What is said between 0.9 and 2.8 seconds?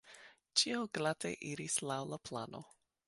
glate iris laŭ la plano….